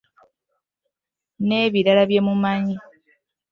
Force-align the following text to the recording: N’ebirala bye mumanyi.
N’ebirala 1.47 2.03
bye 2.09 2.19
mumanyi. 2.27 2.75